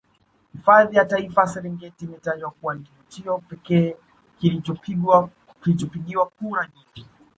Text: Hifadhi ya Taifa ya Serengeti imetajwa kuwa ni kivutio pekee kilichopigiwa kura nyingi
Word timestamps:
Hifadhi 0.53 0.97
ya 0.97 1.05
Taifa 1.05 1.41
ya 1.41 1.47
Serengeti 1.47 2.05
imetajwa 2.05 2.51
kuwa 2.51 2.75
ni 2.75 2.81
kivutio 2.83 3.37
pekee 3.37 3.95
kilichopigiwa 5.61 6.29
kura 6.39 6.67
nyingi 6.75 7.07